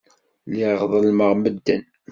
Lliɣ 0.49 0.81
ḍellmeɣ 0.91 1.31
medden. 1.35 1.83